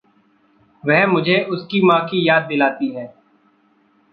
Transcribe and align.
वह 0.83 1.05
मुझे 1.07 1.43
उसकी 1.43 1.81
माँ 1.81 1.99
की 2.05 2.27
याद 2.27 2.43
दिलाती 2.43 2.87
है। 2.87 3.13